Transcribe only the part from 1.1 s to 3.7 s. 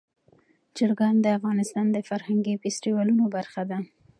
د افغانستان د فرهنګي فستیوالونو برخه